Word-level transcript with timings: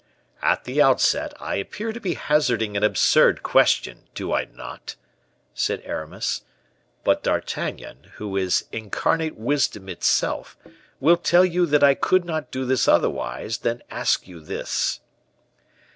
"At 0.41 0.63
the 0.63 0.81
outset, 0.81 1.31
I 1.39 1.57
appear 1.57 1.91
to 1.93 1.99
be 1.99 2.15
hazarding 2.15 2.75
an 2.75 2.83
absurd 2.83 3.43
question, 3.43 4.07
do 4.15 4.33
I 4.33 4.45
not?" 4.45 4.95
said 5.53 5.79
Aramis. 5.85 6.41
"But 7.03 7.21
D'Artagnan, 7.21 8.05
who 8.15 8.35
is 8.35 8.65
incarnate 8.71 9.35
wisdom 9.35 9.87
itself, 9.89 10.57
will 10.99 11.17
tell 11.17 11.45
you 11.45 11.67
that 11.67 11.83
I 11.83 11.93
could 11.93 12.25
not 12.25 12.49
do 12.49 12.63
otherwise 12.87 13.59
than 13.59 13.83
ask 13.91 14.27
you 14.27 14.39
this." 14.39 15.01